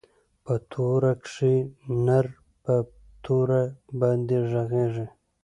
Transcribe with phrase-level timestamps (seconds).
[0.45, 1.53] په توره کښې
[2.05, 2.25] نر
[2.63, 2.75] په
[3.23, 3.63] توره
[3.99, 5.05] باندې ږغېږي.